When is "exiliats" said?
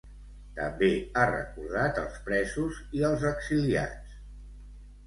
3.35-4.21